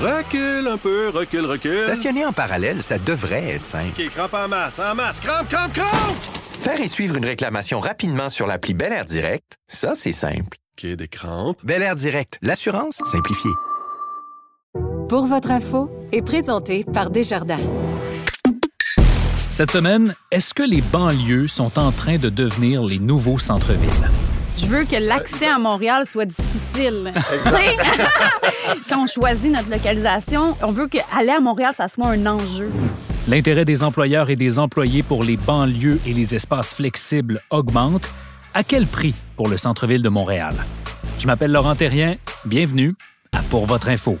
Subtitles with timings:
[0.00, 1.80] Recule un peu, recule, recule.
[1.80, 4.00] Stationner en parallèle, ça devrait être simple.
[4.00, 6.16] OK, crampe en masse, en masse, crampe, crampe, crampe!
[6.60, 10.56] Faire et suivre une réclamation rapidement sur l'appli Bel Air Direct, ça, c'est simple.
[10.78, 11.58] OK, des crampes.
[11.64, 13.50] Bel Air Direct, l'assurance simplifiée.
[15.08, 17.58] Pour votre info est présenté par Desjardins.
[19.50, 24.10] Cette semaine, est-ce que les banlieues sont en train de devenir les nouveaux centres-villes?
[24.58, 27.12] Je veux que l'accès à Montréal soit difficile.
[28.88, 32.70] Quand on choisit notre localisation, on veut que aller à Montréal, ça soit un enjeu.
[33.28, 38.08] L'intérêt des employeurs et des employés pour les banlieues et les espaces flexibles augmente.
[38.52, 40.54] À quel prix pour le centre-ville de Montréal?
[41.20, 42.16] Je m'appelle Laurent Terrien.
[42.44, 42.94] Bienvenue
[43.32, 44.18] à Pour votre info.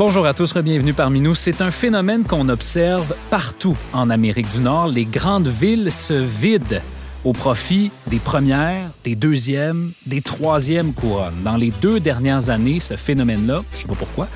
[0.00, 1.34] Bonjour à tous, bienvenue parmi nous.
[1.34, 4.88] C'est un phénomène qu'on observe partout en Amérique du Nord.
[4.88, 6.80] Les grandes villes se vident
[7.22, 11.42] au profit des premières, des deuxièmes, des troisièmes couronnes.
[11.44, 14.28] Dans les deux dernières années, ce phénomène-là, je ne sais pas pourquoi,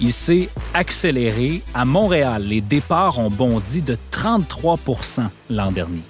[0.00, 1.62] il s'est accéléré.
[1.72, 6.02] À Montréal, les départs ont bondi de 33% l'an dernier.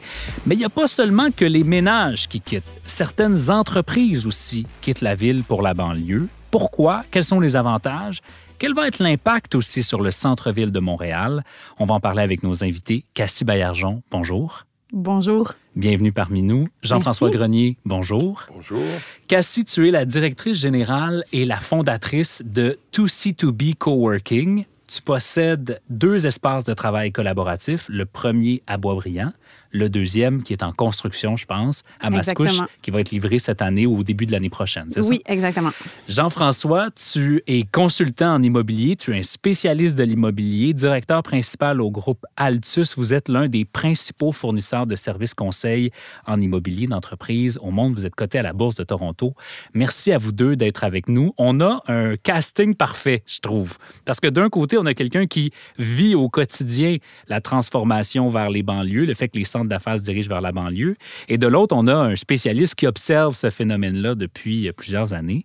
[0.46, 2.64] Mais il n'y a pas seulement que les ménages qui quittent.
[2.86, 6.28] Certaines entreprises aussi quittent la ville pour la banlieue.
[6.50, 7.02] Pourquoi?
[7.10, 8.20] Quels sont les avantages?
[8.62, 11.42] Quel va être l'impact aussi sur le centre-ville de Montréal?
[11.80, 13.04] On va en parler avec nos invités.
[13.12, 14.66] Cassie Baillargeon, bonjour.
[14.92, 15.54] Bonjour.
[15.74, 16.68] Bienvenue parmi nous.
[16.80, 17.30] Jean-François.
[17.30, 18.44] Grenier, bonjour.
[18.54, 18.84] Bonjour.
[19.26, 24.64] Cassie, tu es la directrice générale et la fondatrice de 2C2B Coworking.
[24.86, 29.32] Tu possèdes deux espaces de travail collaboratifs, le premier à Boisbriand,
[29.72, 32.68] le deuxième qui est en construction, je pense, à Mascouche, Exactement.
[32.82, 34.86] qui va être livré cette année ou au début de l'année prochaine.
[34.90, 35.08] c'est ça?
[35.08, 35.70] Oui, exactement.
[36.08, 41.90] Jean-François, tu es consultant en immobilier, tu es un spécialiste de l'immobilier, directeur principal au
[41.90, 42.96] groupe Altus.
[42.96, 45.90] Vous êtes l'un des principaux fournisseurs de services conseils
[46.26, 47.94] en immobilier d'entreprise au monde.
[47.94, 49.34] Vous êtes coté à la Bourse de Toronto.
[49.74, 51.32] Merci à vous deux d'être avec nous.
[51.38, 53.78] On a un casting parfait, je trouve.
[54.04, 56.96] Parce que d'un côté, on a quelqu'un qui vit au quotidien
[57.28, 60.52] la transformation vers les banlieues, le fait que les centres d'affaires se dirigent vers la
[60.52, 60.96] banlieue.
[61.28, 65.44] Et de l'autre, on a un spécialiste qui observe ce phénomène-là depuis euh, plusieurs années.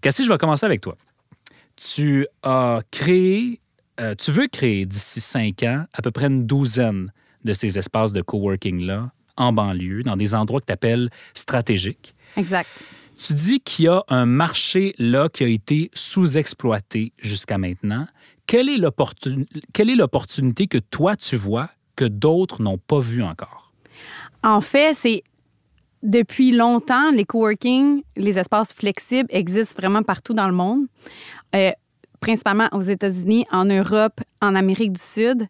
[0.00, 0.96] Cassie, je vais commencer avec toi.
[1.76, 3.60] Tu as créé,
[4.00, 7.12] euh, tu veux créer d'ici cinq ans à peu près une douzaine
[7.44, 12.14] de ces espaces de coworking-là en banlieue, dans des endroits que tu appelles stratégiques.
[12.36, 12.68] Exact.
[13.16, 18.06] Tu dis qu'il y a un marché là qui a été sous-exploité jusqu'à maintenant.
[18.46, 23.72] Quelle est l'opportunité que toi, tu vois que d'autres n'ont pas vu encore?
[24.42, 25.22] En fait, c'est
[26.02, 30.86] depuis longtemps, les coworking, les espaces flexibles existent vraiment partout dans le monde,
[31.54, 31.70] Euh,
[32.20, 35.46] principalement aux États-Unis, en Europe, en Amérique du Sud.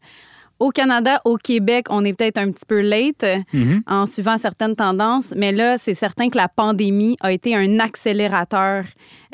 [0.59, 3.83] Au Canada, au Québec, on est peut-être un petit peu late Mhm.
[3.87, 8.85] en suivant certaines tendances, mais là, c'est certain que la pandémie a été un accélérateur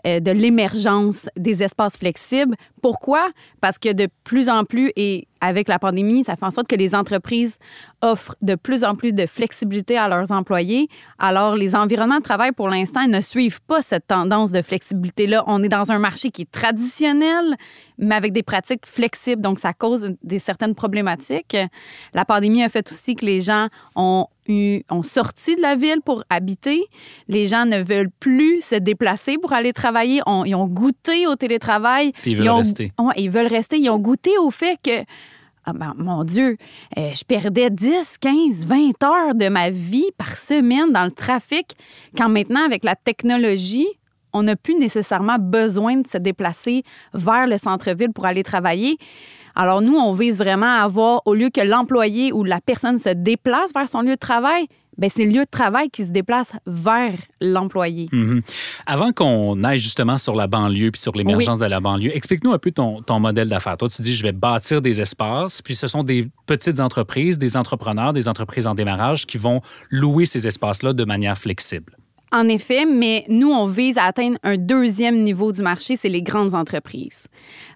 [0.07, 2.55] euh, de l'émergence des espaces flexibles.
[2.83, 3.31] Pourquoi?
[3.61, 6.77] Parce que de plus en plus, et avec la pandémie, ça fait en sorte que
[6.77, 7.57] les entreprises
[8.03, 10.89] offrent de plus en plus de flexibilité à leurs employés.
[11.19, 15.45] Alors, les environnements de travail, pour l'instant, ne suivent pas cette tendance de flexibilité-là.
[15.47, 17.57] On est dans un marché qui est traditionnel,
[17.99, 19.43] mais avec des pratiques flexibles.
[19.43, 21.57] Donc, ça cause des certaines problématiques.
[22.15, 26.01] La pandémie a fait aussi que les gens ont eu, ont sorti de la ville
[26.05, 26.85] pour habiter.
[27.29, 30.21] Les gens ne veulent plus se déplacer pour aller travailler.
[30.27, 32.13] On- ils ont goûté au télétravail.
[32.23, 32.93] Puis ils veulent ont, rester.
[33.17, 33.79] Ils veulent rester.
[33.79, 35.05] Ils ont goûté au fait que,
[35.69, 36.57] ah ben, mon Dieu,
[36.97, 41.77] euh, je perdais 10, 15, 20 heures de ma vie par semaine dans le trafic,
[42.17, 43.87] quand maintenant, avec la technologie,
[44.33, 48.97] on n'a plus nécessairement besoin de se déplacer vers le centre-ville pour aller travailler.
[49.59, 53.09] Alors nous, on vise vraiment à avoir, au lieu que l'employé ou la personne se
[53.09, 56.53] déplace vers son lieu de travail, ben c'est le lieu de travail qui se déplace
[56.65, 58.09] vers l'employé.
[58.13, 58.43] Mhm.
[58.87, 62.59] Avant qu'on aille justement sur la banlieue puis sur l'émergence de la banlieue, explique-nous un
[62.59, 63.77] peu ton, ton modèle d'affaires.
[63.77, 67.57] Toi, tu dis, je vais bâtir des espaces, puis ce sont des petites entreprises, des
[67.57, 71.97] entrepreneurs, des entreprises en démarrage qui vont louer ces espaces-là de manière flexible.
[72.31, 76.23] En effet, mais nous, on vise à atteindre un deuxième niveau du marché, c'est les
[76.23, 77.25] grandes entreprises.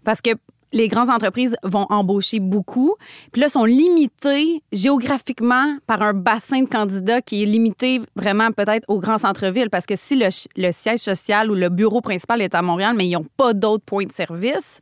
[0.05, 0.31] Parce que
[0.73, 2.95] les grandes entreprises vont embaucher beaucoup,
[3.31, 8.85] puis là, sont limitées géographiquement par un bassin de candidats qui est limité vraiment peut-être
[8.89, 9.71] au grand centre-ville.
[9.71, 13.13] Parce que si le, siège social ou le bureau principal est à Montréal, mais ils
[13.13, 14.81] n'ont pas d'autres points de service,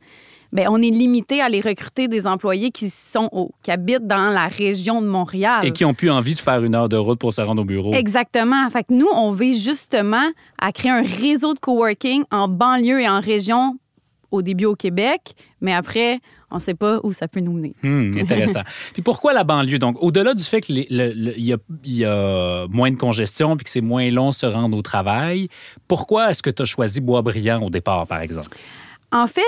[0.53, 4.29] Bien, on est limité à les recruter des employés qui sont au- qui habitent dans
[4.29, 5.65] la région de Montréal.
[5.65, 7.65] Et qui ont plus envie de faire une heure de route pour se rendre au
[7.65, 7.93] bureau.
[7.93, 8.69] Exactement.
[8.69, 10.29] Fait que nous, on vise justement
[10.59, 13.77] à créer un réseau de coworking en banlieue et en région
[14.31, 16.19] au début au Québec, mais après,
[16.49, 17.75] on ne sait pas où ça peut nous mener.
[17.83, 18.61] Hmm, intéressant.
[18.93, 19.79] puis pourquoi la banlieue?
[19.79, 21.55] Donc, au-delà du fait qu'il y,
[21.85, 25.47] y, a moins de congestion puis que c'est moins long se rendre au travail,
[25.87, 28.57] pourquoi est-ce que tu as choisi Boisbriand au départ, par exemple?
[29.11, 29.41] En fait,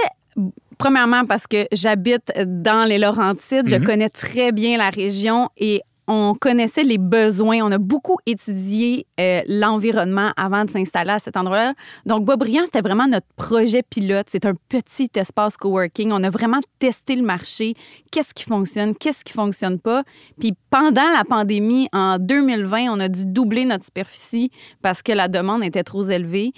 [0.78, 3.84] Premièrement, parce que j'habite dans les Laurentides, je mhm.
[3.84, 7.60] connais très bien la région et on connaissait les besoins.
[7.62, 11.74] On a beaucoup étudié euh, l'environnement avant de s'installer à cet endroit-là.
[12.06, 14.28] Donc, Boisbriand, c'était vraiment notre projet pilote.
[14.30, 16.12] C'est un petit espace coworking.
[16.12, 17.76] On a vraiment testé le marché.
[18.12, 20.04] Qu'est-ce qui fonctionne, qu'est-ce qui fonctionne pas?
[20.40, 24.52] Puis, pendant la pandémie, en 2020, on a dû doubler notre superficie
[24.82, 26.52] parce que la demande était trop élevée.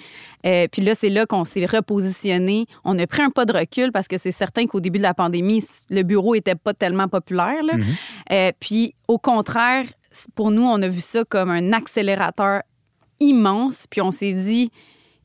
[0.46, 2.66] Euh, puis là, c'est là qu'on s'est repositionné.
[2.84, 5.14] On a pris un pas de recul parce que c'est certain qu'au début de la
[5.14, 7.64] pandémie, le bureau n'était pas tellement populaire.
[7.64, 7.74] Là.
[7.74, 7.84] Mm-hmm.
[8.32, 9.86] Euh, puis, au contraire,
[10.36, 12.62] pour nous, on a vu ça comme un accélérateur
[13.20, 13.86] immense.
[13.90, 14.72] Puis on s'est dit,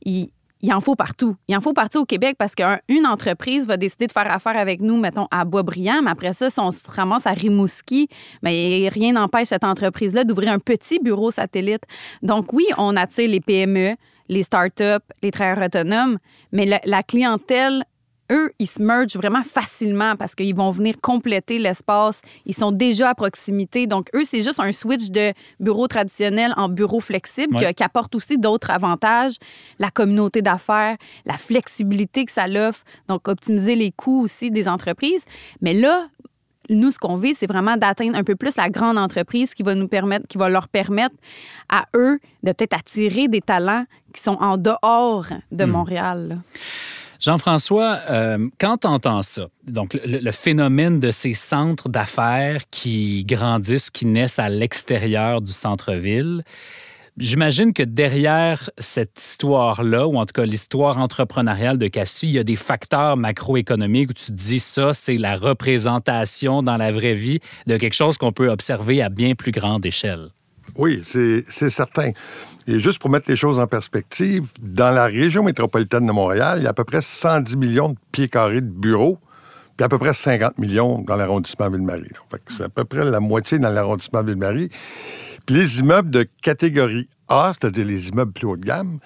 [0.03, 0.29] il,
[0.71, 1.35] en faut partout.
[1.47, 4.81] Il en faut partout au Québec parce qu'une entreprise va décider de faire affaire avec
[4.81, 8.07] nous, mettons, à Boisbriand, mais après ça, si on se ramasse à Rimouski,
[8.43, 11.83] bien, rien n'empêche cette entreprise-là d'ouvrir un petit bureau satellite.
[12.21, 13.95] Donc oui, on attire les PME,
[14.31, 16.17] les startups, les travailleurs autonomes,
[16.51, 17.83] mais la clientèle
[18.31, 22.21] eux, ils se mergent vraiment facilement parce qu'ils vont venir compléter l'espace.
[22.45, 23.87] Ils sont déjà à proximité.
[23.87, 28.37] Donc, eux, c'est juste un switch de bureau traditionnel en bureau flexible qui, apporte aussi
[28.37, 29.35] d'autres avantages.
[29.79, 30.95] La communauté d'affaires,
[31.25, 32.83] la flexibilité que ça l'offre.
[33.07, 35.23] Donc, optimiser les coûts aussi des entreprises.
[35.61, 36.07] Mais là,
[36.71, 39.75] nous, ce qu'on vit, c'est vraiment d'atteindre un peu plus la grande entreprise qui va
[39.75, 41.15] nous permettre, qui va leur permettre
[41.69, 45.69] à eux de peut-être attirer des talents qui sont en dehors de hmm.
[45.69, 46.41] Montréal.
[47.19, 53.91] Jean-François, euh, quand tu entends ça, donc le, phénomène de ces centres d'affaires qui grandissent,
[53.91, 56.43] qui naissent à l'extérieur du centre-ville,
[57.17, 62.39] J'imagine que derrière cette histoire-là, ou en tout cas l'histoire entrepreneuriale de Cassie, il y
[62.39, 67.13] a des facteurs macroéconomiques où tu te dis ça, c'est la représentation dans la vraie
[67.13, 70.29] vie de quelque chose qu'on peut observer à bien plus grande échelle.
[70.77, 72.11] Oui, c'est certain.
[72.65, 76.63] Et juste pour mettre les choses en perspective, dans la région métropolitaine de Montréal, il
[76.63, 79.19] y a à peu près 110 millions de pieds carrés de bureaux,
[79.75, 82.11] puis à peu près 50 millions dans l'arrondissement Ville-Marie.
[82.55, 84.69] C'est à peu près la moitié dans l'arrondissement Ville-Marie.
[85.49, 88.99] Les immeubles de catégorie A, c'est-à-dire les immeubles plus haut de gamme,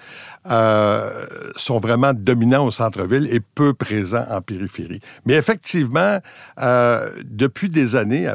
[0.50, 5.00] euh, sont vraiment dominants au centre-ville et peu présents en périphérie.
[5.24, 6.20] Mais effectivement,
[6.60, 8.28] euh, depuis des années,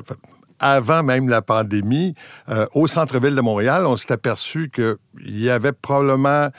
[0.59, 2.15] avant même la pandémie,
[2.50, 6.50] euh, au centre-ville de Montréal, on s'est aperçu qu'il y avait probablement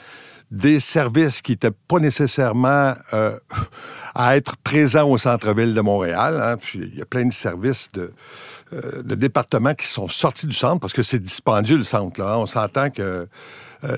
[0.51, 2.93] des services qui n'étaient pas nécessairement
[4.15, 6.39] à être présents au centre-ville de Montréal.
[6.39, 6.57] Hein.
[6.75, 8.13] il y a plein de services de,
[9.03, 12.19] de, départements qui sont sortis du centre parce que c'est dispendieux le centre.
[12.19, 12.37] Là, hein.
[12.37, 13.27] On s'entend que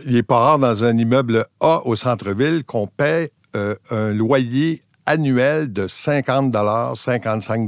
[0.05, 5.71] il n'est pas rare dans un immeuble A au centre-ville qu'on paie un loyer annuel
[5.71, 6.53] de 50
[6.95, 7.67] 55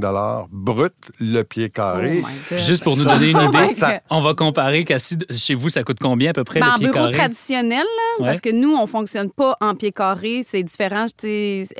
[0.50, 2.22] brut le pied carré.
[2.24, 3.76] Oh Juste pour nous donner une idée,
[4.10, 4.84] on va comparer
[5.30, 6.98] chez vous, ça coûte combien à peu près ben, le pied carré?
[6.98, 7.86] En bureau traditionnel,
[8.18, 10.44] parce que nous, on fonctionne pas en pied carré.
[10.48, 11.06] C'est différent,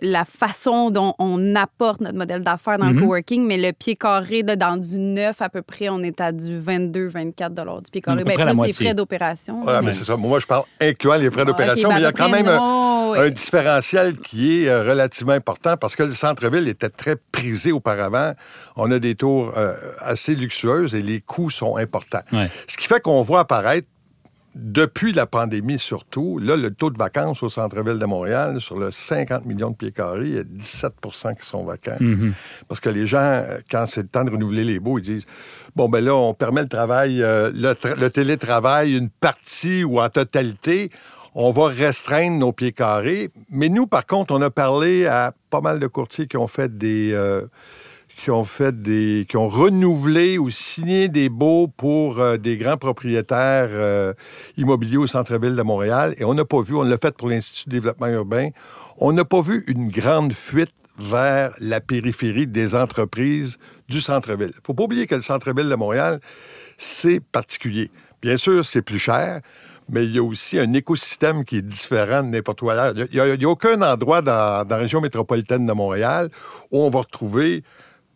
[0.02, 3.00] la façon dont on apporte notre modèle d'affaires dans le mhm.
[3.00, 6.58] coworking, mais le pied carré, dans du neuf, à peu près, on est à du
[6.58, 8.24] 22, 24 du pied carré.
[8.24, 9.60] Ben, plus les frais d'opération.
[9.64, 10.16] Oui, mais c'est ça.
[10.16, 14.16] Moi, je parle incluant les frais d'opération, mais il y a quand même un, différentiel
[14.18, 15.47] qui est euh, relativement important
[15.80, 18.32] parce que le centre-ville était très prisé auparavant.
[18.76, 22.22] On a des tours euh, assez luxueuses et les coûts sont importants.
[22.66, 23.88] Ce qui fait qu'on voit apparaître
[24.54, 28.90] depuis la pandémie surtout, là, le taux de vacances au centre-ville de Montréal, sur le
[28.90, 30.92] 50 millions de pieds carrés, il y a 17
[31.40, 31.96] qui sont vacants.
[32.00, 32.32] Mm-hmm.
[32.66, 35.26] Parce que les gens, quand c'est le temps de renouveler les baux, ils disent
[35.76, 40.90] Bon, ben là, on permet le travail, euh, le, télétravail, une partie ou en totalité
[41.34, 43.30] on va restreindre nos pieds carrés.
[43.50, 46.76] Mais nous, par contre, on a parlé à pas mal de courtiers qui ont fait
[46.76, 47.12] des.
[47.12, 47.46] Euh,
[48.18, 54.12] qui ont renouvelé ou signé des baux pour euh, des grands propriétaires euh,
[54.56, 56.14] immobiliers au centre-ville de Montréal.
[56.18, 58.48] Et on n'a pas vu, on l'a fait pour l'Institut de développement urbain,
[58.98, 63.58] on n'a pas vu une grande fuite vers la périphérie des entreprises
[63.88, 64.50] du centre-ville.
[64.52, 66.20] Il ne faut pas oublier que le centre-ville de Montréal,
[66.76, 67.90] c'est particulier.
[68.20, 69.40] Bien sûr, c'est plus cher,
[69.88, 72.94] mais il y a aussi un écosystème qui est différent de n'importe où ailleurs.
[73.12, 76.28] Il n'y a, aucun endroit dans, la région métropolitaine de Montréal
[76.70, 77.64] où on va retrouver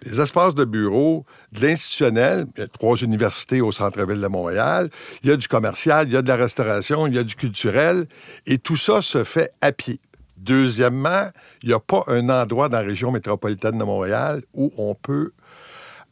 [0.04, 2.46] des espaces de bureaux, de l'institutionnel.
[2.56, 4.90] Il y a trois universités au centre-ville de Montréal.
[5.22, 7.36] Il y a du commercial, il y a de la restauration, il y a du
[7.36, 8.06] culturel.
[8.46, 10.00] Et tout ça se fait à pied.
[10.36, 11.30] Deuxièmement,
[11.62, 15.30] il n'y a pas un endroit dans la région métropolitaine de Montréal où on peut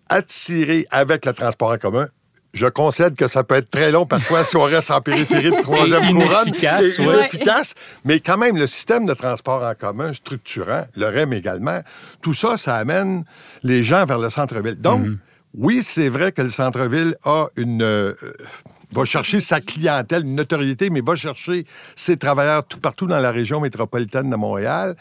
[0.08, 2.08] attirer avec le transport en commun
[2.52, 5.57] je concède que ça peut être très long parfois si on reste en périphérie de
[5.62, 6.49] troisième couronne.
[6.49, 7.75] Efficace, et inefficace.
[8.04, 11.80] Mais quand même, le système de transport en commun structurant, le REM également,
[12.23, 13.25] tout ça, ça amène
[13.62, 14.80] les gens vers le centre-ville.
[14.80, 15.19] Donc, mhm.
[15.54, 17.83] oui, c'est vrai que le centre-ville a une...
[17.83, 18.14] Euh,
[18.92, 21.64] va chercher sa clientèle, une notoriété, mais va chercher
[21.95, 24.97] ses travailleurs tout partout dans la région métropolitaine de Montréal.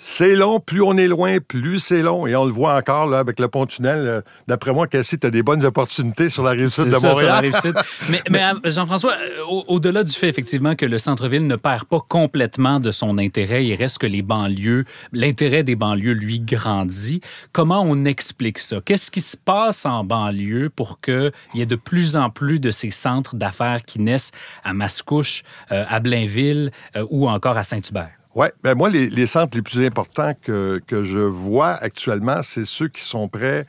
[0.00, 2.28] C'est long, plus on est loin, plus c'est long.
[2.28, 3.98] Et on le voit encore là, avec le pont-tunnel.
[3.98, 7.50] Euh, d'après moi, Cassie, tu as des bonnes opportunités sur la rive sud de Montréal.
[8.08, 11.98] mais, mais euh, Jean-François, euh, au-delà du fait effectivement que le centre-ville ne perd pas
[12.08, 17.20] complètement de son intérêt, il reste que les banlieues, l'intérêt des banlieues, lui, grandit.
[17.52, 18.76] Comment on explique ça?
[18.84, 22.70] Qu'est-ce qui se passe en banlieue pour qu'il y ait de plus en plus de
[22.70, 24.30] ces centres d'affaires qui naissent
[24.62, 26.70] à Mascouche, à Blainville
[27.10, 28.17] ou encore à Saint-Hubert?
[28.34, 33.02] Oui, ben moi, les, centres les plus importants que, je vois actuellement, c'est ceux qui
[33.02, 33.66] sont prêts,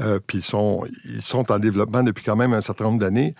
[0.00, 3.34] euh, puis ils sont, ils sont en développement depuis quand même un certain nombre d'années,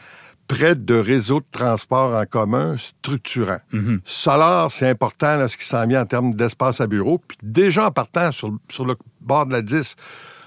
[0.50, 3.60] près de réseaux de transport en commun structurants.
[3.72, 7.18] Mm Solar, c'est important, là, ce qui s'en vient en termes d'espace à bureau.
[7.18, 8.50] Puis déjà en partant sur,
[8.84, 9.94] le bord de la 10,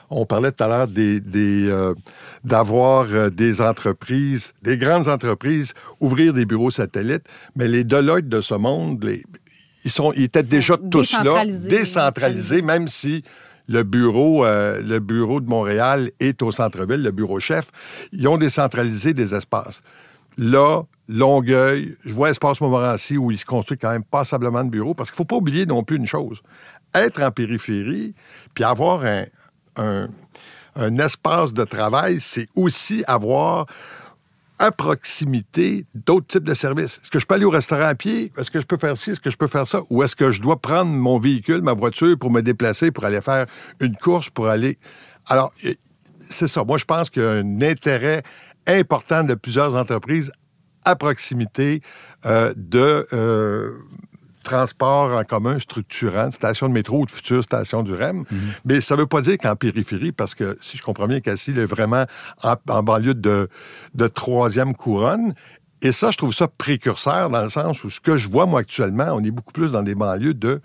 [0.10, 1.93] on parlait tout à l'heure des, euh,
[2.43, 8.41] d'avoir euh, des entreprises, des grandes entreprises, ouvrir des bureaux satellites, mais les Deloitte de
[8.41, 9.24] ce monde, les,
[9.84, 13.24] ils, sont, ils étaient déjà tous là, décentralisés, même si
[13.68, 17.70] le bureau, euh, le bureau de Montréal est au centre-ville, le bureau chef.
[18.12, 19.82] Ils ont décentralisé des espaces.
[20.38, 24.94] Là, Longueuil, je vois Espace Montmorency où il se construit quand même passablement de bureaux,
[24.94, 26.42] parce qu'il ne faut pas oublier non plus une chose.
[26.94, 28.13] Être en périphérie,
[28.54, 30.08] puis avoir un,
[30.75, 33.68] un espace de travail, c'est aussi avoir
[34.60, 37.00] à proximité d'autres types de services.
[37.02, 38.32] Est-ce que je peux aller au restaurant à pied?
[38.38, 39.12] Est-ce que je peux faire ci?
[39.12, 39.82] Est-ce que je peux faire ça?
[39.90, 43.22] Ou est-ce que je dois prendre mon véhicule, ma voiture, pour me déplacer, pour aller
[43.22, 43.46] faire
[43.80, 44.78] une course, pour aller...
[45.28, 45.52] Alors,
[46.20, 46.64] c'est ça.
[46.64, 48.24] Moi, je pense qu'il y a un intérêt
[48.68, 50.32] important de plusieurs entreprises
[50.86, 51.82] à proximité
[52.26, 53.72] euh, de euh,
[54.44, 58.26] transport en commun structurant, station de métro ou de futures stations du REM.
[58.30, 58.40] Mhm.
[58.66, 61.52] Mais ça ne veut pas dire qu'en périphérie, parce que si je comprends bien, Cassie,
[61.52, 62.06] il est vraiment
[62.44, 63.50] en, banlieue de,
[63.96, 65.34] de troisième couronne.
[65.82, 68.62] Et ça, je trouve ça précurseur dans le sens où ce que je vois, moi,
[68.62, 70.62] actuellement, on est beaucoup plus dans des banlieues de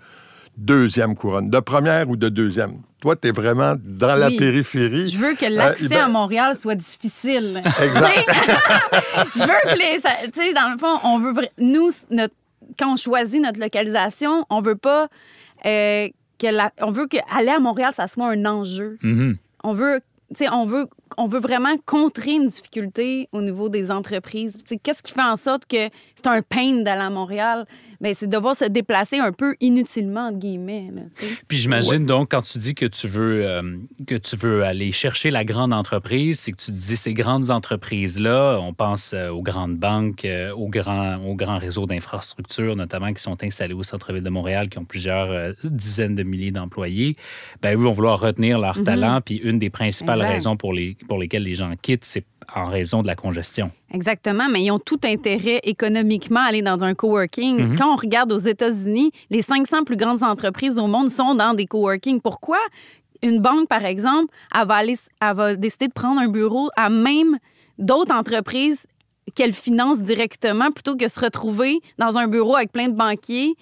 [0.59, 2.81] deuxième couronne, de première ou de deuxième.
[3.01, 5.09] Toi, tu es vraiment dans la périphérie.
[5.09, 7.63] Je veux que l'accès euh, ben à Montréal soit difficile.
[7.65, 8.25] Exact.
[9.35, 10.31] je veux que les.
[10.31, 11.33] Tu sais, dans le fond, on veut.
[11.57, 12.33] Nous, notre
[12.79, 15.09] quand on choisit notre localisation, on veut pas
[15.65, 16.07] euh,
[16.39, 18.97] que on veut que aller à Montréal, ça soit un enjeu.
[19.03, 19.35] Mm-hmm.
[19.65, 20.01] On veut,
[20.51, 24.57] on veut, on veut vraiment contrer une difficulté au niveau des entreprises.
[24.83, 27.65] Qu'est-ce qui fait en sorte que c'est un pain d'aller à Montréal?
[28.01, 30.91] mais c'est devoir se déplacer un peu inutilement, entre guillemets.
[31.47, 35.31] Puis j'imagine donc, quand tu dis que tu, veux, euh, que tu veux aller chercher
[35.31, 39.75] la grande entreprise, c'est que tu dis ces grandes entreprises-là, on pense euh, aux grandes
[39.75, 44.29] banques, euh, aux, grands, aux grands réseaux d'infrastructures, notamment qui sont installés au centre-ville de
[44.29, 47.15] Montréal, qui ont plusieurs dizaines de milliers d'employés,
[47.61, 48.83] ben, eux vont vouloir retenir leur mhm.
[48.83, 49.21] talent.
[49.21, 53.01] Puis une des principales raisons pour, les, pour lesquelles les gens quittent, c'est en raison
[53.01, 53.71] de la congestion.
[53.91, 57.59] Exactement, mais ils ont tout intérêt économiquement à aller dans un coworking.
[57.59, 57.75] Mhm.
[57.77, 61.65] Quand on regarde aux États-Unis, les 500 plus grandes entreprises au monde sont dans des
[61.65, 62.21] coworking.
[62.21, 62.59] Pourquoi?
[63.21, 66.89] Une banque, par exemple, elle va, aller, elle va décider de prendre un bureau à
[66.89, 67.37] même
[67.77, 68.85] d'autres entreprises
[69.35, 73.55] qu'elle finance directement plutôt que se retrouver dans un bureau avec plein de banquiers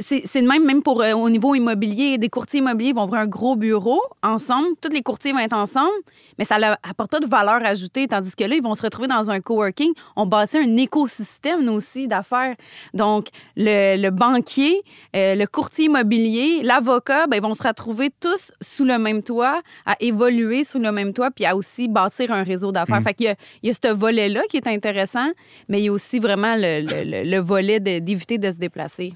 [0.00, 2.18] c'est même, même pour euh, au niveau immobilier.
[2.18, 4.68] Des courtiers immobiliers vont ouvrir un gros bureau ensemble.
[4.80, 5.94] Tous les courtiers vont être ensemble,
[6.38, 8.06] mais ça n'apporte pas de valeur ajoutée.
[8.06, 9.92] Tandis que là, ils vont se retrouver dans un coworking.
[10.16, 12.56] On bâtit un écosystème, nous aussi, d'affaires.
[12.94, 14.82] Donc, le, banquier,
[15.16, 19.62] euh, le courtier immobilier, l'avocat, ben, ils vont se retrouver tous sous le même toit,
[19.86, 23.00] à évoluer sous le même toit, puis à aussi bâtir un réseau d'affaires.
[23.00, 23.04] Mm.
[23.04, 25.30] Fait qu'il y a, il y a ce volet-là qui est intéressant,
[25.68, 29.12] mais il y a aussi vraiment le, le volet d'éviter de se déplacer.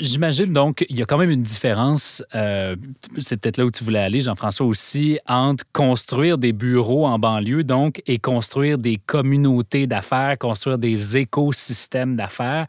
[0.00, 2.76] J'imagine donc, il y a quand même une différence, euh,
[3.18, 7.64] c'est peut-être là où tu voulais aller, Jean-François aussi, entre construire des bureaux en banlieue,
[7.64, 12.66] donc, et construire des communautés d'affaires, construire des écosystèmes d'affaires.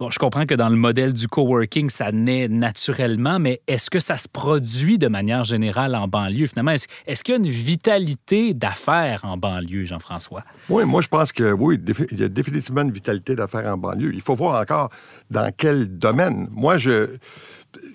[0.00, 3.98] Bon, je comprends que dans le modèle du coworking, ça naît naturellement, mais est-ce que
[3.98, 6.70] ça se produit de manière générale en banlieue, finalement?
[6.70, 10.42] Est-ce, qu'il y a une vitalité d'affaires en banlieue, Jean-François?
[10.70, 11.78] Oui, moi, je pense que oui,
[12.12, 14.14] il y a définitivement une vitalité d'affaires en banlieue.
[14.14, 14.88] Il faut voir encore
[15.30, 16.48] dans quel domaine.
[16.50, 17.18] Moi, je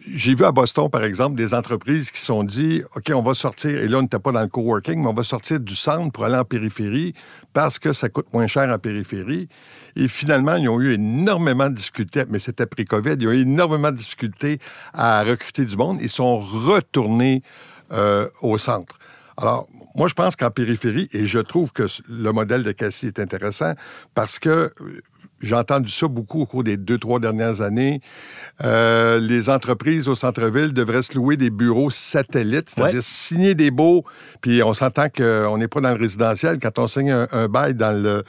[0.08, 3.34] j'ai vu à Boston, par exemple, des entreprises qui se sont dit OK, on va
[3.34, 6.12] sortir, et là, on n'était pas dans le coworking, mais on va sortir du centre
[6.12, 7.13] pour aller en périphérie
[7.53, 9.50] parce que ça coûte moins cher en périphérie.
[9.96, 13.91] Et finalement, ils ont eu énormément de difficultés, mais c'était pré-COVID, ils ont eu énormément
[13.91, 14.60] de difficultés
[14.94, 16.00] à recruter du monde.
[16.01, 17.41] Ils sont retournés
[17.91, 18.98] euh, au centre.
[19.38, 23.20] Alors, moi, je pense qu'en périphérie, et je trouve que le modèle de Cassie est
[23.20, 23.74] intéressant
[24.13, 24.74] parce que
[25.42, 28.01] j'ai entendu ça beaucoup au cours des deux, trois dernières années.
[28.63, 34.06] Euh, les entreprises au centre-ville devraient se louer des bureaux satellites, c'est-à-dire signer des baux.
[34.42, 36.60] Puis on s'entend qu'on n'est pas dans le résidentiel.
[36.60, 38.24] Quand on signe un, bail dans le,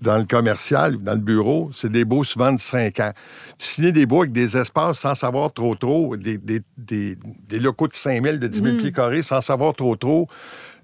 [0.00, 3.12] dans le commercial, dans le bureau, c'est des baux souvent de 5 ans.
[3.58, 7.94] Signer des baux avec des espaces sans savoir trop trop, des, des, des, locaux de
[7.94, 8.76] 5 000, de 10 000 mm.
[8.78, 10.28] pieds carrés sans savoir trop trop.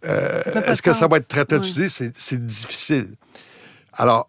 [0.04, 1.88] Euh, est-ce que ça va être très traité?
[1.88, 3.16] C'est difficile.
[3.92, 4.28] Alors,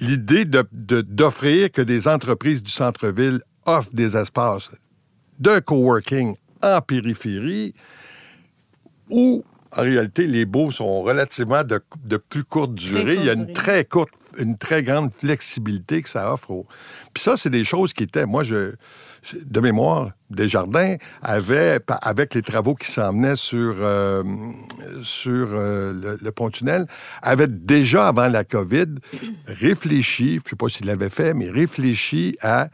[0.00, 4.70] l'idée d'offrir que des entreprises du centre-ville offrent des espaces
[5.38, 7.74] de coworking en périphérie
[9.10, 9.44] où,
[9.76, 13.16] en réalité, les baux sont relativement de, plus courte durée.
[13.16, 16.64] Il y a une très courte, une très grande flexibilité que ça offre.
[17.12, 18.26] Puis ça, c'est des choses qui étaient...
[18.26, 18.74] Moi, je
[19.34, 24.22] de mémoire, Desjardins avait, avec les travaux qui s'emmenaient sur, euh,
[25.02, 26.86] sur euh, le, pont-tunnel,
[27.22, 28.86] avait déjà, avant la COVID,
[29.46, 32.68] réfléchi, je ne sais pas s'il l'avait fait, mais réfléchi à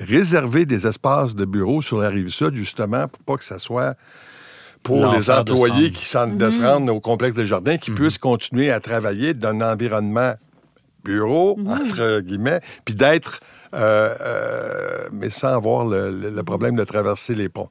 [0.00, 3.94] réserver des espaces de bureaux sur la rive sud, justement, pour pas que ça soit
[4.82, 6.66] pour les employés qui sont de se mhm.
[6.66, 7.98] rendre au complexe des jardins, qui mhm.
[7.98, 10.34] puissent continuer à travailler dans un environnement
[11.04, 11.68] bureau, mhm.
[11.68, 13.40] entre guillemets, puis d'être
[13.72, 17.68] mais sans avoir le, problème de traverser les ponts.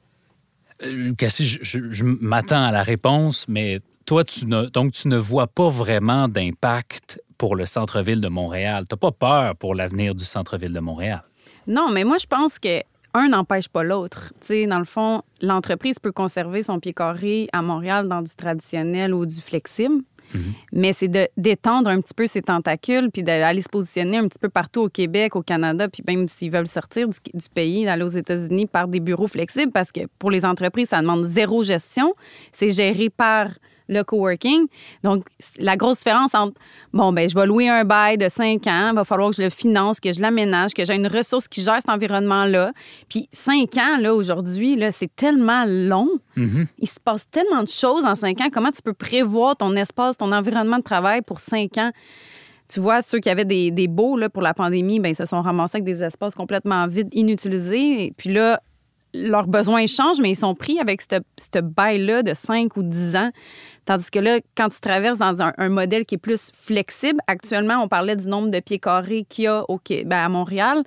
[0.82, 5.46] Euh, Cassie, je, m'attends à la réponse, mais toi, tu ne, donc tu ne vois
[5.46, 8.84] pas vraiment d'impact pour le centre-ville de Montréal.
[8.88, 11.22] Tu n'as pas peur pour l'avenir du centre-ville de Montréal?
[11.66, 12.80] Non, mais moi, je pense que
[13.14, 14.32] un n'empêche pas l'autre.
[14.40, 18.34] Tu sais, dans le fond, l'entreprise peut conserver son pied carré à Montréal dans du
[18.34, 20.02] traditionnel ou du flexible.
[20.34, 20.52] Mhm.
[20.72, 24.48] Mais c'est d'étendre un petit peu ses tentacules, puis d'aller se positionner un petit peu
[24.48, 28.08] partout au Québec, au Canada, puis même s'ils veulent sortir du, du pays, d'aller aux
[28.08, 32.14] États-Unis par des bureaux flexibles, parce que pour les entreprises, ça demande zéro gestion.
[32.52, 33.48] C'est géré par
[33.92, 34.66] le coworking.
[35.02, 35.26] Donc,
[35.58, 36.54] la grosse différence entre,
[36.92, 39.42] bon, ben je vais louer un bail de cinq ans, il va falloir que je
[39.42, 42.72] le finance, que je l'aménage, que j'ai une ressource qui gère cet environnement-là.
[43.08, 46.08] Puis cinq ans, là, aujourd'hui, là, c'est tellement long.
[46.36, 46.66] Mm-hmm.
[46.78, 48.48] Il se passe tellement de choses en cinq ans.
[48.52, 51.92] Comment tu peux prévoir ton espace, ton environnement de travail pour cinq ans?
[52.72, 55.26] Tu vois, ceux qui avaient des, des beaux là, pour la pandémie, ben, ils se
[55.26, 58.06] sont ramassés avec des espaces complètement vides, inutilisés.
[58.06, 58.62] Et puis là,
[59.14, 63.30] leurs besoins changent, mais ils sont pris avec ce bail-là de 5 ou 10 ans.
[63.84, 67.88] Tandis que là, quand tu traverses dans un, modèle qui est plus flexible, actuellement, on
[67.88, 70.82] parlait du nombre de pieds carrés qu'il y a au, ben, à Montréal.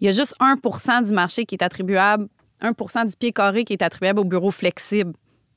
[0.00, 2.28] Il y a juste 1% du marché qui est attribuable,
[2.62, 5.14] 1% du pied carré qui est attribuable au bureau flexible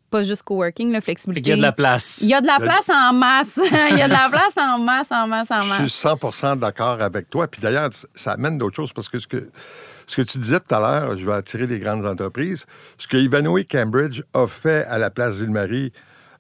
[0.10, 1.50] pas juste coworking, la flexibilité.
[1.50, 2.20] Il y a de la place.
[2.22, 3.60] Il y a de la place en masse.
[3.92, 5.82] Il y a de la place en masse, en masse, en masse.
[5.82, 7.48] Je suis 100% d'accord avec toi.
[7.48, 9.50] Puis d'ailleurs, ça amène d'autres choses parce que ce que
[10.08, 12.66] ce que tu disais tout à l'heure, je vais attirer les grandes entreprises.
[12.98, 15.92] Ce que Ivanhoe Cambridge a fait à la place Ville-Marie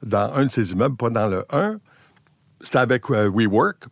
[0.02, 1.78] dans un de ses immeubles, pas dans le 1,
[2.62, 3.86] c'était avec euh, WeWork.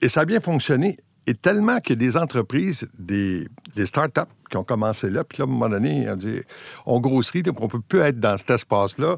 [0.00, 0.98] Et ça a bien fonctionné.
[1.26, 5.48] Et tellement que des entreprises, des, des start-up qui ont commencé là, puis là, à
[5.48, 6.40] un moment donné, on dit
[6.86, 9.16] on grossit, donc on ne peut plus être dans cet espace-là.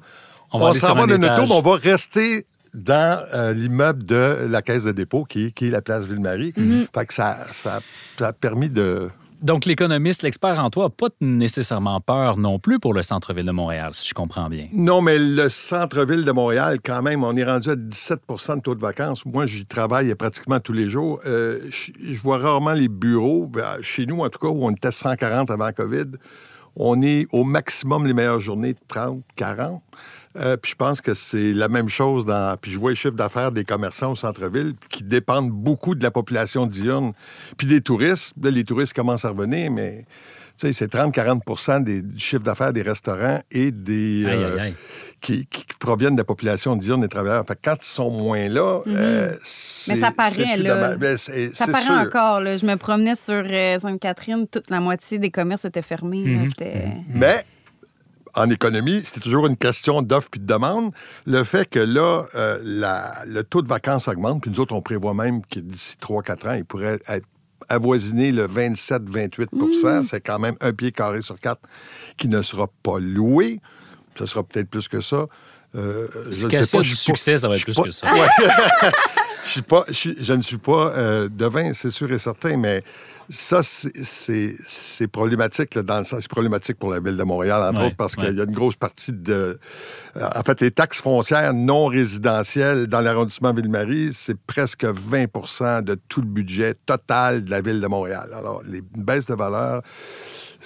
[0.52, 4.62] On, s'en va de notre tour, mais on va rester dans euh, l'immeuble de la
[4.62, 6.52] Caisse de dépôt, qui, qui est la place Ville-Marie.
[6.52, 6.86] Mm-hmm.
[6.94, 7.80] Fait que ça, ça,
[8.16, 9.10] ça a permis de
[9.42, 13.52] donc, l'économiste, l'expert en toi, n'a pas nécessairement peur non plus pour le centre-ville de
[13.52, 14.68] Montréal, si je comprends bien.
[14.72, 18.74] Non, mais le centre-ville de Montréal, quand même, on est rendu à 17% de taux
[18.74, 19.24] de vacances.
[19.26, 21.20] Moi, j'y travaille pratiquement tous les jours.
[21.26, 23.46] Euh, je vois rarement les bureaux.
[23.46, 26.12] Ben, chez nous, en tout cas, où on était 140 avant COVID,
[26.76, 29.82] on est au maximum les meilleures journées, 30, 40.
[30.38, 32.56] Euh, puis je pense que c'est la même chose dans.
[32.60, 36.10] Puis je vois les chiffres d'affaires des commerçants au centre-ville qui dépendent beaucoup de la
[36.10, 37.12] population diurne,
[37.56, 38.32] puis des touristes.
[38.42, 40.04] Là, les touristes commencent à revenir, mais
[40.58, 44.24] tu sais, c'est 30-40% des chiffres d'affaires des restaurants et des.
[44.26, 44.70] Euh,
[45.20, 45.46] qui,
[45.78, 47.44] proviennent de la population diurne des travailleurs.
[47.46, 48.94] Fait quand ils sont moins là, mhm.
[48.96, 49.32] euh,
[49.88, 50.96] Mais ça paraît, là.
[50.96, 52.56] Ben, ça paraît encore, là.
[52.56, 53.44] Je me promenais sur
[53.80, 56.24] Sainte-Catherine, toute la moitié des commerces étaient fermés.
[56.24, 56.50] Mhm.
[57.14, 57.44] Mais
[58.36, 60.92] en économie, c'est toujours une question d'offre puis de demande.
[61.26, 62.58] Le fait que là, euh,
[63.26, 66.54] le taux de vacances augmente, puis nous autres, on prévoit même que d'ici 3-4 ans,
[66.54, 67.26] il pourrait être
[67.68, 70.04] avoisiné le 27-28% mmh.
[70.04, 71.62] C'est quand même un pied carré sur quatre
[72.16, 73.60] qui ne sera pas loué.
[74.16, 75.26] Ce sera peut-être plus que ça.
[75.74, 78.06] Euh, je sais pas, du succès, ça va être plus que ça.
[79.46, 82.82] je, pas, je, ne suis pas euh, devin, c'est sûr et certain, mais
[83.28, 87.96] ça, c'est problématique dans le sens, c'est problématique pour la ville de Montréal, entre autres,
[87.96, 89.58] parce qu'il y a une grosse partie de.
[90.14, 96.20] En fait, les taxes foncières non résidentielles dans l'arrondissement Ville-Marie, c'est presque 20% de tout
[96.20, 98.30] le budget total de la ville de Montréal.
[98.32, 99.82] Alors, les baisses de valeur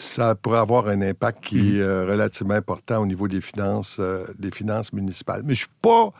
[0.01, 4.25] ça pourrait avoir un impact qui est euh, relativement important au niveau des finances, euh,
[4.39, 5.43] des finances municipales.
[5.45, 6.11] Mais je suis pas.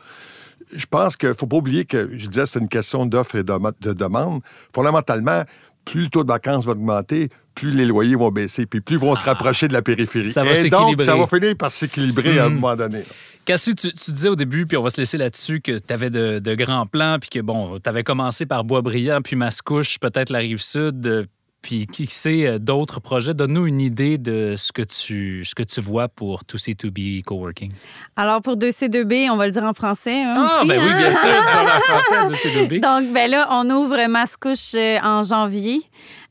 [0.71, 3.43] Je pense qu'il ne faut pas oublier que, je disais, c'est une question d'offre et
[3.43, 4.41] de, demande.
[4.73, 5.43] Fondamentalement,
[5.85, 9.01] plus le taux de vacances va augmenter, plus les loyers vont baisser, puis plus ils
[9.01, 9.31] vont se ah.
[9.31, 10.31] rapprocher de la périphérie.
[10.31, 12.53] Ça va et donc, ça va finir par s'équilibrer à un hmm.
[12.55, 13.03] moment donné.
[13.43, 16.39] Cassie, tu, disais au début, puis on va se laisser là-dessus, que tu avais de,
[16.39, 20.39] de, grands plans, puis que, bon, tu avais commencé par Boisbriand, puis Mascouche, peut-être la
[20.39, 21.25] rive sud, euh,
[21.61, 23.33] puis qui sait euh, d'autres projets?
[23.33, 27.73] Donne-nous une idée de ce que tu, ce que tu vois pour 2C2B Coworking.
[28.15, 30.21] Alors, pour 2C2B, on va le dire en français.
[30.21, 31.13] Hein, ah, ben oui, bien hein?
[31.13, 32.15] sûr, en français,
[32.49, 32.79] 2C2B.
[32.81, 35.81] Donc, ben là, on ouvre Mascouche euh, en janvier.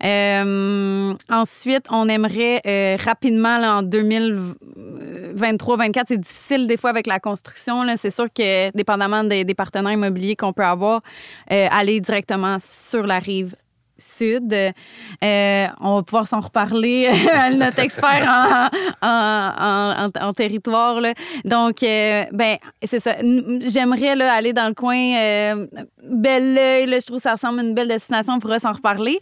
[0.03, 7.85] Euh, ensuite, on aimerait rapidement, là, en 2023-2024, c'est difficile des fois avec la construction.
[7.99, 11.03] C'est sûr que, dépendamment des, des partenaires immobiliers qu'on peut avoir,
[11.49, 13.55] aller directement sur la rive
[14.01, 14.53] Sud.
[14.53, 17.11] Euh, on va pouvoir s'en reparler,
[17.55, 18.69] notre expert
[19.03, 21.01] en, territoire.
[21.45, 23.17] Donc, euh, ben, c'est ça.
[23.21, 25.67] J'aimerais aller dans le coin euh,
[26.03, 26.87] Belle-Oeil.
[26.87, 28.35] Je trouve que ça ressemble à une belle destination.
[28.35, 29.19] On pourrait s'en reparler.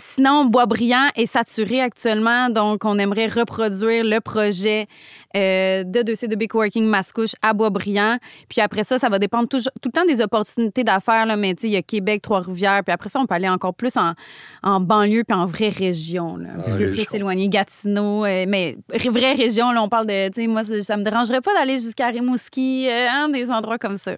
[0.00, 2.50] sinon, Boisbriand est saturé actuellement.
[2.50, 4.86] Donc, on aimerait reproduire le projet
[5.34, 8.18] de 2C2B Coworking Mascouche à Boisbriand.
[8.48, 11.26] Puis après ça, ça va dépendre tout, tout le temps des opportunités d'affaires.
[11.36, 12.82] Mais il y a Québec, Trois-Rivières.
[12.84, 14.14] Puis après ça, on peut aller encore plus en
[14.62, 18.24] en, banlieue puis en vraie région, un petit peu plus éloigné, Gatineau.
[18.24, 18.76] Euh, mais
[19.10, 22.08] vraie région, là, on parle de, tu sais, moi, ça me dérangerait pas d'aller jusqu'à
[22.08, 24.16] Rimouski, euh, hein, des endroits comme ça.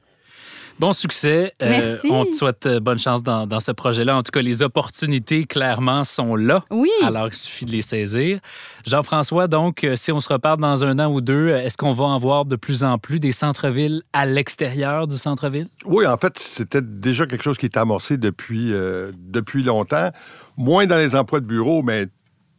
[0.78, 1.52] Bon succès.
[1.62, 2.08] Euh, Merci.
[2.11, 4.16] on te souhaite bonne chance dans, dans ce projet-là.
[4.16, 6.64] En tout cas, les opportunités, clairement, sont là.
[6.70, 6.90] Oui.
[7.04, 8.40] Alors, il suffit de les saisir.
[8.87, 12.18] Jean-François, donc, si on se reparle dans un an ou deux, est-ce qu'on va en
[12.18, 15.68] voir de plus en plus des centres-villes à l'extérieur du centre-ville?
[15.85, 18.72] Oui, en fait, c'était déjà quelque chose qui était amorcé depuis,
[19.16, 20.11] depuis longtemps.
[20.56, 22.06] Moins dans les emplois de bureau, mais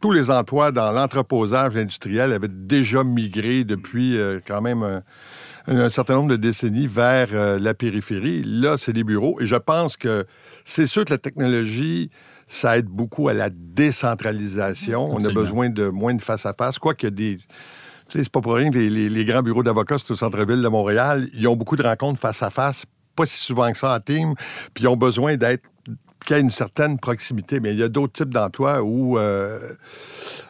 [0.00, 5.02] tous les emplois dans l'entreposage industriel avaient déjà migré depuis quand même
[5.66, 8.42] un certain nombre de décennies vers euh, la périphérie.
[8.44, 9.40] Là, c'est des bureaux.
[9.40, 10.26] Et je pense que
[10.64, 12.10] c'est sûr que la technologie,
[12.48, 15.10] ça aide beaucoup à la décentralisation.
[15.12, 16.78] On a besoin de moins de face-à-face.
[16.78, 17.38] Quoi qu'il y a des...
[18.08, 20.68] Tu sais, c'est pas pour rien que les, grands bureaux d'avocats, c'est au centre-ville de
[20.68, 21.28] Montréal.
[21.32, 22.84] Ils ont beaucoup de rencontres face-à-face,
[23.16, 24.34] pas si souvent que ça en team,
[24.74, 25.64] puis ils ont besoin d'être
[26.24, 27.60] qu'il y a une certaine proximité.
[27.60, 29.58] Mais il y a d'autres types d'emplois où euh,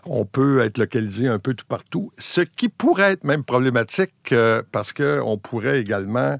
[0.04, 4.62] on peut être localisé un peu tout partout, ce qui pourrait être même problématique euh,
[4.72, 6.36] parce qu'on pourrait également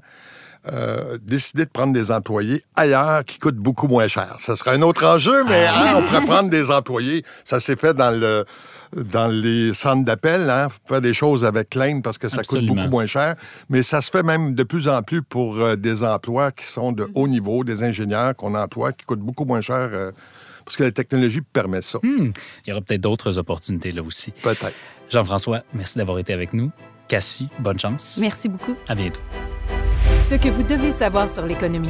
[0.73, 4.37] euh, décider de prendre des employés ailleurs qui coûtent beaucoup moins cher.
[4.39, 5.75] Ce serait un autre enjeu, mais ah.
[5.75, 7.23] hein, on pourrait prendre des employés.
[7.43, 8.45] Ça s'est fait dans le
[8.95, 12.87] dans les centres d'appel, hein, faire des choses avec Lane parce que ça coûte beaucoup
[12.87, 13.35] moins cher.
[13.69, 16.91] Mais ça se fait même de plus en plus pour euh, des emplois qui sont
[16.91, 20.11] de haut niveau, des ingénieurs qu'on emploie qui coûtent beaucoup moins cher euh,
[20.63, 21.99] parce que la technologie permet ça.
[22.01, 22.31] Hmm.
[22.65, 24.31] Il y aura peut-être d'autres opportunités là aussi.
[24.31, 24.73] Peut-être.
[25.09, 26.71] Jean-François, merci d'avoir été avec nous.
[27.07, 28.17] Cassie, bonne chance.
[28.19, 28.75] Merci beaucoup.
[28.87, 29.21] À bientôt.
[30.21, 31.89] Ce que vous devez savoir sur l'économie.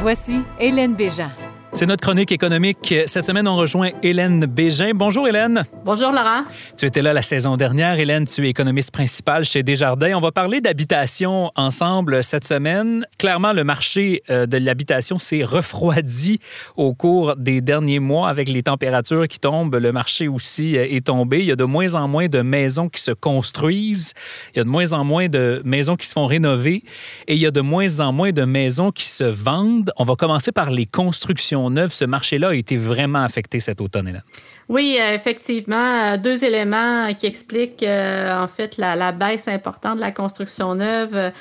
[0.00, 1.30] Voici Hélène Béjean.
[1.74, 2.94] C'est notre chronique économique.
[3.06, 4.92] Cette semaine, on rejoint Hélène Bégin.
[4.94, 5.62] Bonjour Hélène.
[5.84, 6.42] Bonjour Laurent.
[6.76, 8.00] Tu étais là la saison dernière.
[8.00, 10.14] Hélène, tu es économiste principale chez Desjardins.
[10.16, 13.06] On va parler d'habitation ensemble cette semaine.
[13.18, 16.40] Clairement, le marché euh, de l'habitation s'est refroidi
[16.76, 19.76] au cours des derniers mois avec les températures qui tombent.
[19.76, 21.40] Le marché aussi euh, est tombé.
[21.40, 24.14] Il y a de moins en moins de maisons qui se construisent.
[24.54, 26.82] Il y a de moins en moins de maisons qui se font rénover.
[27.28, 29.92] Et il y a de moins en moins de maisons qui se vendent.
[29.96, 31.57] On va commencer par les constructions
[31.88, 34.20] ce marché-là a été vraiment affecté cet automne, là
[34.68, 40.00] Oui, euh, effectivement, euh, deux éléments qui expliquent euh, en fait la, baisse importante de
[40.00, 41.32] la construction neuve.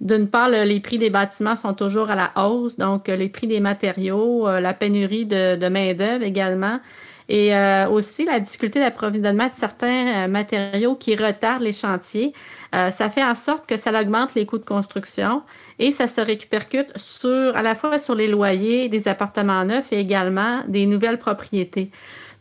[0.00, 3.60] D'une part, les prix des bâtiments sont toujours à la hausse, donc les prix des
[3.60, 6.80] matériaux, la pénurie de, de main-d'œuvre également.
[7.28, 7.54] Et
[7.90, 12.34] aussi la difficulté d'approvisionnement de certains matériaux qui retardent les chantiers.
[12.72, 15.42] ça fait en sorte que ça augmente les coûts de construction
[15.78, 19.98] et ça se répercute sur, à la fois sur les loyers des appartements neufs et
[19.98, 21.90] également des nouvelles propriétés.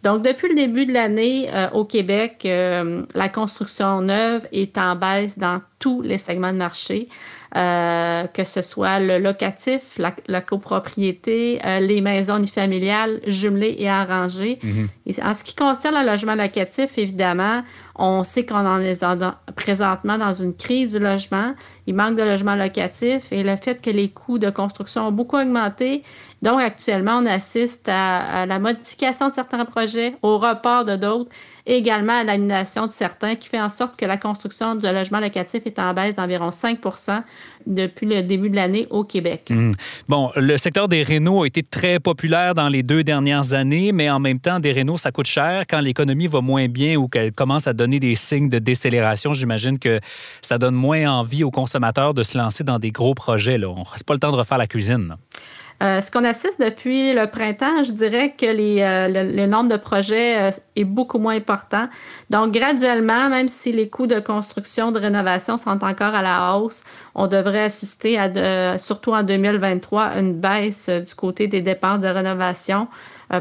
[0.03, 4.97] Donc, depuis le début de l'année, euh, au Québec, euh, la construction neuve est en
[4.97, 7.07] baisse dans tous les segments de marché.
[7.55, 14.57] Euh, que ce soit le locatif, la, copropriété, euh, les maisons unifamiliales jumelées et arrangées.
[14.63, 14.89] Mhm.
[15.21, 17.61] en ce qui concerne le logement locatif, évidemment,
[17.95, 19.05] on sait qu'on en est
[19.55, 21.53] présentement dans une crise du logement.
[21.85, 25.37] Il manque de logements locatifs et le fait que les coûts de construction ont beaucoup
[25.37, 26.01] augmenté.
[26.41, 31.29] Donc, actuellement, on assiste à, à la modification de certains projets, au report de d'autres
[31.65, 35.19] et également à l'annulation de certains, qui fait en sorte que la construction de logements
[35.19, 36.79] locatifs est en baisse d'environ 5
[37.65, 39.47] depuis le début de l'année au Québec.
[39.49, 39.71] Hmm.
[40.09, 44.09] Bon, le secteur des rénaux a été très populaire dans les deux dernières années, mais
[44.09, 45.63] en même temps, des rénaux, ça coûte cher.
[45.69, 49.79] Quand l'économie va moins bien ou qu'elle commence à donner des signes de décélération, j'imagine
[49.79, 50.01] que
[50.41, 53.57] ça donne moins envie aux consommateurs de se lancer dans des gros projets.
[53.57, 53.69] Là.
[53.69, 55.15] On pas le temps de refaire la cuisine.
[55.83, 60.39] Euh, ce qu'on assiste depuis le printemps, je dirais que euh, le, nombre de projets
[60.39, 61.89] euh, est beaucoup moins important.
[62.29, 66.83] Donc, graduellement, même si les coûts de construction, de rénovation sont encore à la hausse,
[67.15, 72.07] on devrait assister, à surtout en 2023, à une baisse du côté des dépenses de
[72.07, 72.87] rénovation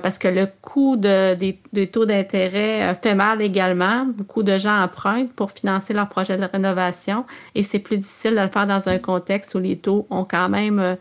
[0.02, 1.60] parce que le coût des,
[1.92, 4.06] taux d'intérêt fait mal également.
[4.06, 8.40] Beaucoup de gens empruntent pour financer leurs projets de rénovation et c'est plus difficile de
[8.40, 10.96] le faire dans un contexte où les taux ont quand même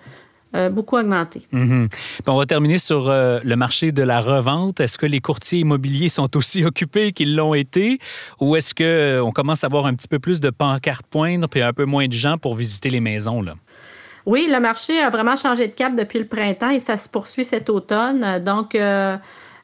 [0.54, 1.48] euh, beaucoup augmenté.
[1.54, 1.88] Mhm.
[2.28, 4.82] On va terminer sur euh, le marché de la revente.
[4.82, 8.00] Est-ce que les courtiers immobiliers sont aussi occupés qu'ils l'ont été?
[8.42, 11.62] Ou est-ce qu'on euh, commence à avoir un petit peu plus de pancartes poindre puis
[11.62, 13.42] un peu moins de gens pour visiter les maisons?
[13.42, 13.54] Là?
[14.26, 17.46] Oui, le marché a vraiment changé de cap depuis le printemps et ça se poursuit
[17.46, 18.44] cet automne.
[18.44, 18.78] Donc,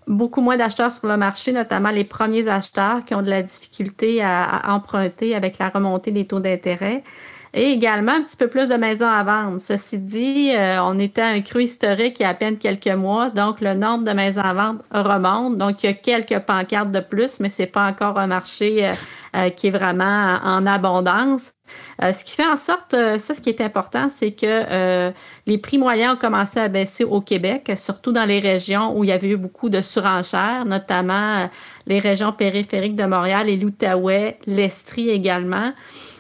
[0.08, 4.24] beaucoup moins d'acheteurs sur le marché, notamment les premiers acheteurs qui ont de la difficulté
[4.24, 7.04] à emprunter avec la remontée des taux d'intérêt
[7.54, 9.60] et également un petit peu plus de maisons à vendre.
[9.60, 12.88] Ceci dit, euh, on était à un cru historique il y a à peine quelques
[12.88, 15.58] mois, donc le nombre de maisons à vendre remonte.
[15.58, 18.94] Donc, il y a quelques pancartes de plus, mais c'est pas encore un marché euh,
[19.36, 21.54] euh, qui est vraiment en abondance.
[22.00, 25.12] ce qui fait en sorte, ça, ce qui est important, c'est que
[25.46, 29.10] les prix moyens ont commencé à baisser au Québec, surtout dans les régions où il
[29.10, 31.50] y avait eu beaucoup de surenchères, notamment
[31.86, 35.74] les régions périphériques de Montréal et l'Outaouais, l'Estrie également.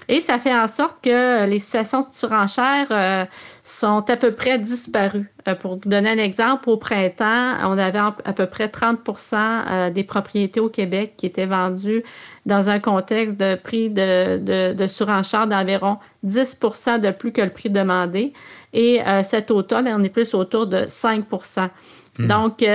[0.10, 3.26] Et ça fait en sorte que les stations de surenchère euh,
[3.66, 5.30] sont à peu près disparues.
[5.48, 9.90] Euh, pour vous donner un exemple, au printemps, on avait à peu près 30% euh,
[9.90, 12.04] des propriétés au Québec qui étaient vendues
[12.46, 17.50] dans un contexte de prix de, de, de surenchère d'environ 10% de plus que le
[17.50, 18.32] prix demandé.
[18.74, 21.26] Et cet automne, on est plus autour de 5
[22.20, 22.28] hmm.
[22.28, 22.66] donc,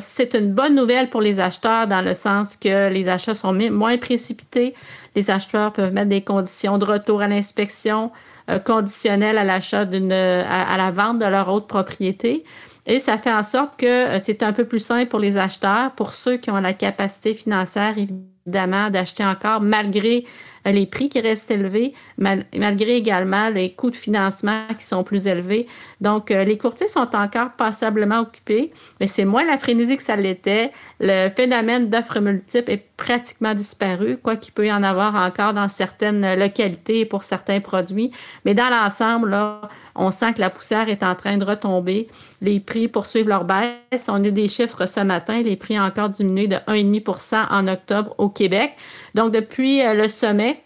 [0.00, 3.98] c'est une bonne nouvelle pour les acheteurs dans le sens que les achats sont moins
[3.98, 4.74] précipités.
[5.14, 8.10] Les acheteurs peuvent mettre des conditions de retour à l'inspection
[8.50, 12.44] euh, conditionnelles à l'achat d'une, à, la vente de leur autre propriété.
[12.86, 15.92] Et ça fait en sorte que euh, c'est un peu plus simple pour les acheteurs,
[15.92, 20.28] pour ceux qui ont la capacité financière, évidemment, d'acheter encore malgré euh,
[20.72, 25.66] les prix qui restent élevés, malgré également les coûts de financement qui sont plus élevés.
[26.00, 30.16] Donc, euh, les courtiers sont encore passablement occupés, mais c'est moins la frénésie que ça
[30.16, 30.72] l'était.
[31.00, 35.68] Le phénomène d'offres multiples est pratiquement disparu, quoi qu'il peut y en avoir encore dans
[35.68, 38.10] certaines localités pour certains produits.
[38.44, 39.62] Mais dans l'ensemble, là,
[39.96, 42.08] on sent que la poussière est en train de retomber.
[42.40, 44.08] Les prix poursuivent leur baisse.
[44.08, 45.42] On a eu des chiffres ce matin.
[45.42, 48.72] Les prix ont encore diminué de 1,5% en octobre au Québec.
[49.14, 50.60] Donc, depuis euh, le sommet,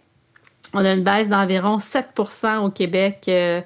[0.75, 3.25] on a une baisse d'environ 7% au Québec.
[3.29, 3.61] Euh,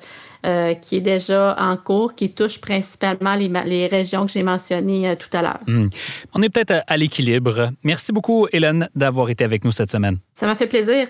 [0.45, 5.29] euh, qui est déjà en cours, qui touche principalement les, régions que j'ai mentionnées tout
[5.33, 5.61] à l'heure.
[5.69, 5.87] Hmm.
[6.35, 7.71] On est peut-être à l'équilibre.
[7.85, 10.19] Merci beaucoup, Hélène, d'avoir été avec nous cette semaine.
[10.35, 11.07] Ça m'a fait plaisir.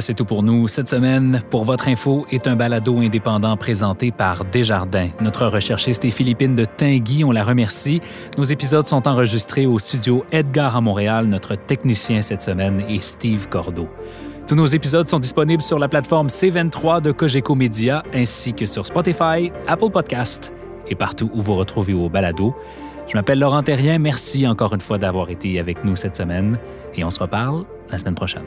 [0.00, 0.66] C'est tout pour nous.
[0.66, 5.08] Cette semaine, pour votre info, est un balado indépendant présenté par Desjardins.
[5.20, 7.22] Notre recherchiste est Philippine de Tinguy.
[7.24, 8.00] On la remercie.
[8.38, 11.26] Nos épisodes sont enregistrés au studio Edgar à Montréal.
[11.26, 13.88] Notre technicien cette semaine est Steve Cordeau.
[14.46, 18.86] Tous nos épisodes sont disponibles sur la plateforme C23 de Cogeco Média ainsi que sur
[18.86, 20.52] Spotify, Apple Podcast
[20.88, 22.54] et partout où vous retrouvez vos balados.
[23.06, 23.98] Je m'appelle Laurent Terrien.
[23.98, 26.58] Merci encore une fois d'avoir été avec nous cette semaine
[26.94, 28.46] et on se reparle la semaine prochaine.